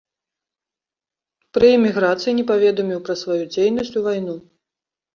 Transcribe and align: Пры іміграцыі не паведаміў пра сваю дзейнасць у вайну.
Пры 1.59 1.67
іміграцыі 1.77 2.35
не 2.39 2.47
паведаміў 2.55 2.99
пра 3.07 3.21
сваю 3.25 3.41
дзейнасць 3.53 3.97
у 3.99 4.09
вайну. 4.11 4.35